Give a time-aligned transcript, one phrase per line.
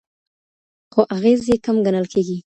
[0.93, 2.37] خو اغېز یې کم ګڼل کېږي.